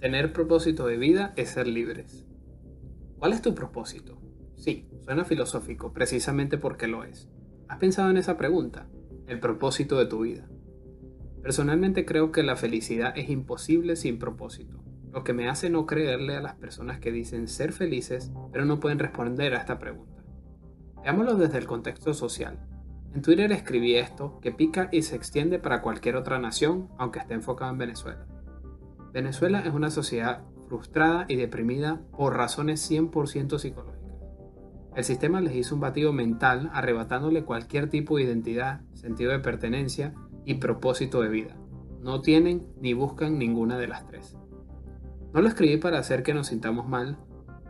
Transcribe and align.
Tener 0.00 0.32
propósito 0.32 0.86
de 0.86 0.96
vida 0.96 1.32
es 1.36 1.50
ser 1.50 1.66
libres. 1.66 2.26
¿Cuál 3.18 3.32
es 3.32 3.42
tu 3.42 3.54
propósito? 3.54 4.20
Sí, 4.56 4.88
suena 5.02 5.24
filosófico, 5.24 5.92
precisamente 5.92 6.58
porque 6.58 6.88
lo 6.88 7.04
es. 7.04 7.28
¿Has 7.68 7.78
pensado 7.78 8.10
en 8.10 8.18
esa 8.18 8.36
pregunta? 8.36 8.86
El 9.26 9.40
propósito 9.40 9.98
de 9.98 10.06
tu 10.06 10.20
vida. 10.20 10.48
Personalmente 11.42 12.04
creo 12.04 12.32
que 12.32 12.42
la 12.42 12.56
felicidad 12.56 13.16
es 13.16 13.30
imposible 13.30 13.96
sin 13.96 14.18
propósito, 14.18 14.82
lo 15.12 15.24
que 15.24 15.32
me 15.32 15.48
hace 15.48 15.70
no 15.70 15.86
creerle 15.86 16.36
a 16.36 16.40
las 16.40 16.54
personas 16.54 16.98
que 16.98 17.12
dicen 17.12 17.46
ser 17.48 17.72
felices, 17.72 18.32
pero 18.52 18.64
no 18.64 18.80
pueden 18.80 18.98
responder 18.98 19.54
a 19.54 19.58
esta 19.58 19.78
pregunta. 19.78 20.24
Veámoslo 21.02 21.36
desde 21.36 21.58
el 21.58 21.66
contexto 21.66 22.14
social. 22.14 22.58
En 23.14 23.22
Twitter 23.22 23.52
escribí 23.52 23.94
esto, 23.94 24.40
que 24.40 24.50
pica 24.50 24.88
y 24.90 25.02
se 25.02 25.14
extiende 25.14 25.58
para 25.58 25.82
cualquier 25.82 26.16
otra 26.16 26.38
nación, 26.38 26.88
aunque 26.98 27.20
esté 27.20 27.34
enfocado 27.34 27.70
en 27.70 27.78
Venezuela. 27.78 28.26
Venezuela 29.14 29.60
es 29.60 29.72
una 29.72 29.90
sociedad 29.90 30.42
frustrada 30.66 31.24
y 31.28 31.36
deprimida 31.36 32.00
por 32.16 32.36
razones 32.36 32.90
100% 32.90 33.60
psicológicas. 33.60 34.02
El 34.96 35.04
sistema 35.04 35.40
les 35.40 35.54
hizo 35.54 35.76
un 35.76 35.80
batido 35.80 36.12
mental 36.12 36.68
arrebatándole 36.72 37.44
cualquier 37.44 37.88
tipo 37.88 38.16
de 38.16 38.24
identidad, 38.24 38.80
sentido 38.94 39.30
de 39.30 39.38
pertenencia 39.38 40.14
y 40.44 40.54
propósito 40.54 41.22
de 41.22 41.28
vida. 41.28 41.56
No 42.00 42.22
tienen 42.22 42.66
ni 42.80 42.92
buscan 42.92 43.38
ninguna 43.38 43.78
de 43.78 43.86
las 43.86 44.04
tres. 44.04 44.36
No 45.32 45.42
lo 45.42 45.46
escribí 45.46 45.76
para 45.76 46.00
hacer 46.00 46.24
que 46.24 46.34
nos 46.34 46.48
sintamos 46.48 46.88
mal, 46.88 47.16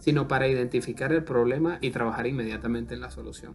sino 0.00 0.26
para 0.26 0.48
identificar 0.48 1.12
el 1.12 1.22
problema 1.22 1.78
y 1.80 1.90
trabajar 1.90 2.26
inmediatamente 2.26 2.94
en 2.94 3.00
la 3.00 3.10
solución. 3.10 3.54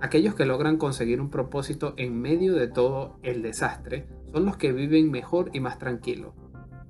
Aquellos 0.00 0.34
que 0.34 0.46
logran 0.46 0.78
conseguir 0.78 1.20
un 1.20 1.28
propósito 1.28 1.92
en 1.98 2.18
medio 2.18 2.54
de 2.54 2.68
todo 2.68 3.18
el 3.22 3.42
desastre 3.42 4.08
son 4.32 4.46
los 4.46 4.56
que 4.56 4.72
viven 4.72 5.10
mejor 5.10 5.50
y 5.52 5.60
más 5.60 5.78
tranquilo, 5.78 6.34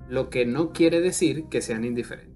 lo 0.07 0.29
que 0.29 0.45
no 0.45 0.71
quiere 0.71 1.01
decir 1.01 1.45
que 1.45 1.61
sean 1.61 1.83
indiferentes. 1.85 2.35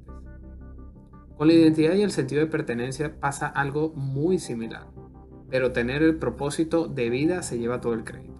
Con 1.37 1.47
la 1.47 1.53
identidad 1.53 1.95
y 1.95 2.01
el 2.01 2.11
sentido 2.11 2.41
de 2.41 2.51
pertenencia 2.51 3.19
pasa 3.19 3.47
algo 3.47 3.93
muy 3.95 4.39
similar, 4.39 4.87
pero 5.49 5.71
tener 5.71 6.03
el 6.03 6.17
propósito 6.17 6.87
de 6.87 7.09
vida 7.09 7.43
se 7.43 7.57
lleva 7.57 7.79
todo 7.79 7.93
el 7.93 8.03
crédito. 8.03 8.39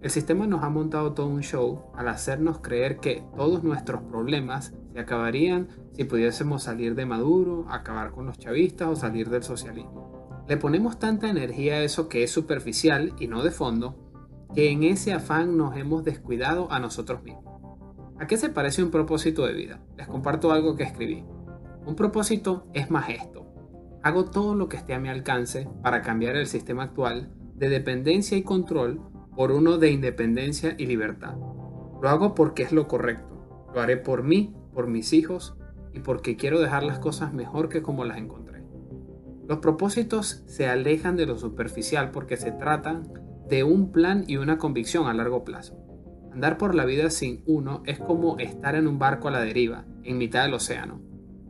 El 0.00 0.10
sistema 0.10 0.46
nos 0.46 0.62
ha 0.62 0.70
montado 0.70 1.12
todo 1.12 1.26
un 1.26 1.42
show 1.42 1.90
al 1.94 2.08
hacernos 2.08 2.60
creer 2.60 2.98
que 2.98 3.24
todos 3.36 3.64
nuestros 3.64 4.00
problemas 4.02 4.72
se 4.92 5.00
acabarían 5.00 5.68
si 5.92 6.04
pudiésemos 6.04 6.62
salir 6.62 6.94
de 6.94 7.04
Maduro, 7.04 7.66
acabar 7.68 8.12
con 8.12 8.26
los 8.26 8.38
chavistas 8.38 8.88
o 8.88 8.96
salir 8.96 9.28
del 9.28 9.42
socialismo. 9.42 10.44
Le 10.48 10.56
ponemos 10.56 10.98
tanta 10.98 11.28
energía 11.28 11.74
a 11.74 11.82
eso 11.82 12.08
que 12.08 12.22
es 12.22 12.30
superficial 12.30 13.12
y 13.18 13.26
no 13.26 13.42
de 13.42 13.50
fondo, 13.50 13.98
que 14.54 14.70
en 14.70 14.84
ese 14.84 15.12
afán 15.12 15.58
nos 15.58 15.76
hemos 15.76 16.04
descuidado 16.04 16.70
a 16.70 16.78
nosotros 16.78 17.22
mismos. 17.22 17.57
¿A 18.20 18.26
qué 18.26 18.36
se 18.36 18.48
parece 18.48 18.82
un 18.82 18.90
propósito 18.90 19.46
de 19.46 19.52
vida? 19.52 19.80
Les 19.96 20.08
comparto 20.08 20.50
algo 20.50 20.74
que 20.74 20.82
escribí. 20.82 21.24
Un 21.86 21.94
propósito 21.94 22.66
es 22.74 22.90
más. 22.90 23.06
Hago 24.02 24.24
todo 24.24 24.54
lo 24.54 24.68
que 24.68 24.76
esté 24.76 24.94
a 24.94 25.00
mi 25.00 25.08
alcance 25.08 25.68
para 25.82 26.02
cambiar 26.02 26.36
el 26.36 26.46
sistema 26.46 26.84
actual 26.84 27.30
de 27.54 27.68
dependencia 27.68 28.36
y 28.36 28.42
control 28.42 29.00
por 29.36 29.52
uno 29.52 29.78
de 29.78 29.90
independencia 29.90 30.74
y 30.78 30.86
libertad. 30.86 31.36
Lo 32.00 32.08
hago 32.08 32.34
porque 32.34 32.62
es 32.62 32.72
lo 32.72 32.88
correcto. 32.88 33.68
Lo 33.74 33.80
haré 33.80 33.96
por 33.96 34.22
mí, 34.22 34.54
por 34.72 34.86
mis 34.86 35.12
hijos 35.12 35.56
y 35.92 36.00
porque 36.00 36.36
quiero 36.36 36.60
dejar 36.60 36.82
las 36.82 36.98
cosas 36.98 37.32
mejor 37.32 37.68
que 37.68 37.82
como 37.82 38.04
las 38.04 38.18
encontré. 38.18 38.64
Los 39.46 39.58
propósitos 39.58 40.42
se 40.46 40.66
alejan 40.66 41.16
de 41.16 41.26
lo 41.26 41.38
superficial 41.38 42.10
porque 42.10 42.36
se 42.36 42.52
tratan 42.52 43.12
de 43.48 43.64
un 43.64 43.92
plan 43.92 44.24
y 44.26 44.36
una 44.36 44.58
convicción 44.58 45.06
a 45.06 45.14
largo 45.14 45.44
plazo. 45.44 45.87
Andar 46.38 46.56
por 46.56 46.76
la 46.76 46.84
vida 46.84 47.10
sin 47.10 47.42
uno 47.46 47.82
es 47.84 47.98
como 47.98 48.38
estar 48.38 48.76
en 48.76 48.86
un 48.86 49.00
barco 49.00 49.26
a 49.26 49.32
la 49.32 49.40
deriva, 49.40 49.86
en 50.04 50.18
mitad 50.18 50.44
del 50.44 50.54
océano. 50.54 51.00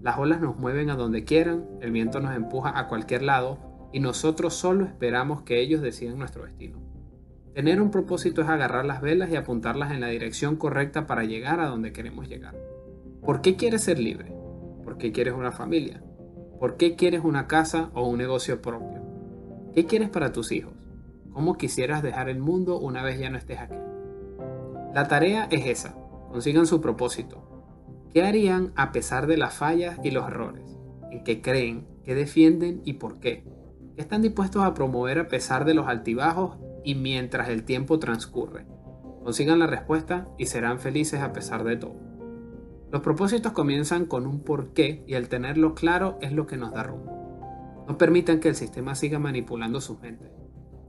Las 0.00 0.16
olas 0.16 0.41
nos 0.41 0.56
mueven 0.56 0.88
a 0.88 0.97
donde 0.97 1.25
quieran, 1.25 1.66
el 1.82 1.91
viento 1.91 2.21
nos 2.21 2.34
empuja 2.34 2.78
a 2.78 2.88
cualquier 2.88 3.21
lado 3.21 3.59
y 3.93 4.00
nosotros 4.00 4.54
solo 4.54 4.87
esperamos 4.87 5.43
que 5.43 5.60
ellos 5.60 5.82
decidan 5.82 6.19
nuestro 6.19 6.47
destino. 6.47 6.81
Tener 7.54 7.82
un 7.82 7.91
propósito 7.91 8.41
es 8.41 8.49
agarrar 8.49 8.87
las 8.87 9.03
velas 9.03 9.31
y 9.31 9.37
apuntarlas 9.37 9.93
en 9.93 10.00
la 10.00 10.09
dirección 10.09 10.56
correcta 10.56 11.06
para 11.06 11.25
llegar 11.25 11.60
a 11.60 11.69
donde 11.69 11.93
queremos 11.93 12.26
llegar. 12.26 12.56
¿Por 13.20 13.43
qué 13.43 13.56
quieres 13.56 13.82
ser 13.82 13.99
libre? 13.99 14.32
¿Por 14.84 14.97
qué 14.97 15.12
quieres 15.12 15.34
una 15.34 15.53
familia? 15.53 16.03
¿Por 16.59 16.78
qué 16.78 16.97
quieres 16.97 17.25
una 17.25 17.47
casa 17.47 17.91
o 17.93 18.09
un 18.09 18.16
negocio 18.16 18.62
propio? 18.62 19.03
¿Qué 19.75 19.84
quieres 19.84 20.09
para 20.09 20.32
tus 20.32 20.50
hijos? 20.50 20.72
¿Cómo 21.34 21.59
quisieras 21.59 22.03
dejar 22.03 22.31
el 22.31 22.38
mundo 22.38 22.78
una 22.78 23.03
vez 23.03 23.19
ya 23.19 23.28
no 23.28 23.37
estés 23.37 23.59
aquí? 23.59 23.76
La 24.98 25.06
tarea 25.06 25.47
es 25.53 25.64
esa, 25.66 25.94
consigan 26.28 26.66
su 26.66 26.81
propósito. 26.81 28.09
¿Qué 28.12 28.25
harían 28.25 28.72
a 28.75 28.91
pesar 28.91 29.28
de 29.28 29.36
las 29.36 29.54
fallas 29.54 29.97
y 30.03 30.10
los 30.10 30.26
errores? 30.26 30.76
¿En 31.12 31.22
qué 31.22 31.41
creen? 31.41 31.86
¿Qué 32.03 32.16
defienden 32.16 32.82
y 32.84 32.94
por 32.94 33.20
qué? 33.20 33.44
¿Qué 33.94 34.03
están 34.03 34.22
dispuestos 34.22 34.64
a 34.64 34.75
promover 34.75 35.20
a 35.20 35.28
pesar 35.28 35.64
de 35.64 35.75
los 35.75 35.87
altibajos 35.87 36.56
y 36.82 36.97
mientras 36.97 37.48
el 37.48 37.62
tiempo 37.62 38.00
transcurre? 38.00 38.66
Consigan 39.22 39.60
la 39.60 39.69
respuesta 39.69 40.26
y 40.37 40.47
serán 40.47 40.81
felices 40.81 41.20
a 41.20 41.32
pesar 41.32 41.62
de 41.62 41.76
todo. 41.76 41.94
Los 42.91 43.00
propósitos 43.00 43.53
comienzan 43.53 44.04
con 44.04 44.26
un 44.26 44.41
porqué 44.41 45.04
y 45.06 45.14
al 45.14 45.28
tenerlo 45.28 45.76
claro 45.76 46.19
es 46.20 46.32
lo 46.32 46.48
que 46.48 46.56
nos 46.56 46.72
da 46.72 46.82
rumbo. 46.82 47.84
No 47.87 47.97
permitan 47.98 48.41
que 48.41 48.48
el 48.48 48.56
sistema 48.56 48.97
siga 48.97 49.20
manipulando 49.20 49.81
sus 49.81 50.00
mentes. 50.00 50.32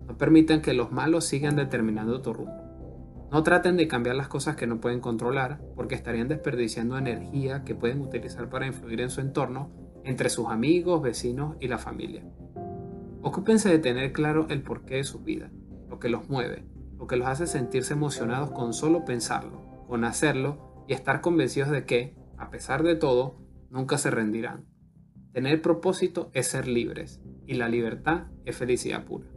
No 0.08 0.18
permitan 0.18 0.64
que 0.64 0.74
los 0.74 0.92
malos 0.92 1.26
sigan 1.26 1.58
determinando 1.58 2.24
tu 2.24 2.34
rumbo. 2.34 2.69
No 3.32 3.44
traten 3.44 3.78
de 3.78 3.88
cambiar 3.88 4.16
las 4.16 4.28
cosas 4.28 4.56
que 4.56 4.66
no 4.66 4.82
pueden 4.82 5.02
controlar 5.02 5.62
porque 5.76 5.94
estarían 5.94 6.28
desperdiciando 6.28 6.98
energía 6.98 7.64
que 7.64 7.76
pueden 7.76 8.02
utilizar 8.02 8.50
para 8.50 8.66
influir 8.66 9.02
en 9.02 9.12
su 9.12 9.22
entorno 9.22 9.70
entre 10.04 10.30
sus 10.30 10.48
amigos, 10.48 11.02
vecinos 11.02 11.56
y 11.60 11.68
la 11.68 11.78
familia. 11.78 12.24
Ocúpense 13.22 13.70
de 13.70 13.80
tener 13.80 14.14
claro 14.14 14.48
el 14.50 14.64
porqué 14.64 14.96
de 14.96 15.04
su 15.04 15.20
vida, 15.20 15.52
lo 15.90 16.00
que 16.00 16.10
los 16.10 16.28
mueve, 16.30 16.66
lo 16.98 17.06
que 17.06 17.18
los 17.18 17.28
hace 17.28 17.46
sentirse 17.46 17.94
emocionados 17.94 18.52
con 18.52 18.74
solo 18.74 19.06
pensarlo, 19.06 19.86
con 19.88 20.06
hacerlo 20.06 20.86
y 20.88 20.94
estar 20.94 21.22
convencidos 21.22 21.70
de 21.70 21.86
que, 21.86 22.16
a 22.38 22.50
pesar 22.50 22.82
de 22.82 22.96
todo, 22.96 23.38
nunca 23.70 24.00
se 24.00 24.10
rendirán. 24.10 24.66
Tener 25.34 25.62
propósito 25.62 26.32
es 26.34 26.48
ser 26.48 26.68
libres 26.68 27.22
y 27.46 27.54
la 27.54 27.70
libertad 27.70 28.28
es 28.46 28.58
felicidad 28.58 29.06
pura. 29.06 29.28